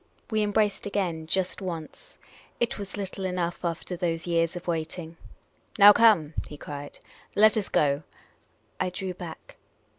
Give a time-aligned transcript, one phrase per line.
[0.31, 2.17] We embraced again, just once.
[2.59, 5.15] It was little enough after those years of waiting."
[5.77, 6.97] Now come!" he cried."
[7.37, 8.01] L,et us go."
[8.79, 9.57] I drew back.